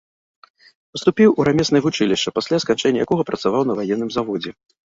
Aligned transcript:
Паступіў 0.95 1.29
у 1.43 1.45
рамеснае 1.49 1.81
вучылішча, 1.87 2.35
пасля 2.39 2.61
сканчэння 2.67 2.99
якога 3.07 3.29
працаваў 3.31 3.61
на 3.69 3.73
ваенным 3.83 4.09
заводзе. 4.19 4.51